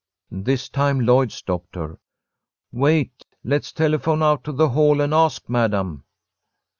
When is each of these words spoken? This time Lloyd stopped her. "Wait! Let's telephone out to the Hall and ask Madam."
This 0.31 0.67
time 0.67 1.01
Lloyd 1.01 1.31
stopped 1.31 1.75
her. 1.75 1.99
"Wait! 2.71 3.23
Let's 3.43 3.71
telephone 3.71 4.23
out 4.23 4.43
to 4.45 4.51
the 4.51 4.69
Hall 4.69 4.99
and 4.99 5.13
ask 5.13 5.47
Madam." 5.47 6.05